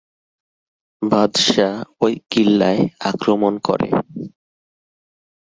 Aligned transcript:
বাদশা 1.01 1.69
ঐ 2.01 2.07
কিল্লায় 2.29 2.81
আক্রমণ 3.01 3.53
করে। 3.59 3.89